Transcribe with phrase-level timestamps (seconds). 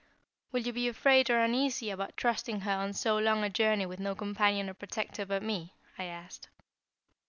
[0.51, 3.99] "Will you be afraid or uneasy about trusting her on so long a journey with
[3.99, 6.49] no companion or protector but me?" I asked.